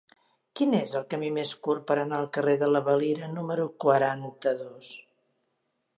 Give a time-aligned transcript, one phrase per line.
[0.59, 4.93] Quin és el camí més curt per anar al carrer de la Valira número quaranta-dos?